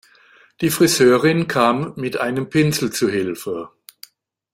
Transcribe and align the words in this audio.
Die 0.61 0.71
Friseurin 0.71 1.47
kam 1.47 1.93
mit 1.95 2.17
einem 2.17 2.49
Pinsel 2.49 2.91
zu 2.91 3.07
Hilfe. 3.07 3.69